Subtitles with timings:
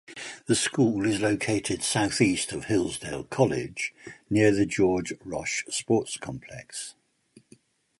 [0.47, 3.93] The school is located south-east of Hillsdale College,
[4.31, 6.95] near the George Roche Sports Complex.